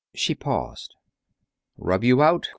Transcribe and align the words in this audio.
She 0.15 0.33
paused. 0.33 0.95
"Rub 1.77 2.03
you 2.03 2.23
out? 2.23 2.47